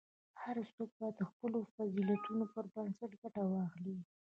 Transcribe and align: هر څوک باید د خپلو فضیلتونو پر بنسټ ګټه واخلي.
هر 0.41 0.57
څوک 0.75 0.89
باید 0.99 1.15
د 1.17 1.23
خپلو 1.31 1.57
فضیلتونو 1.75 2.43
پر 2.53 2.65
بنسټ 2.73 3.11
ګټه 3.21 3.41
واخلي. 3.51 3.97